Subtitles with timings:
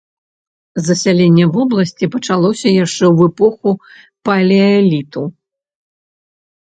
[0.85, 3.69] Засяленне вобласці пачалося яшчэ ў эпоху
[4.31, 5.21] палеаліту.